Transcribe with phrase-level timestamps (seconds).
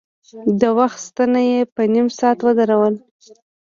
[0.61, 2.99] د وخت ستنه يې په نيم ساعت ودروله.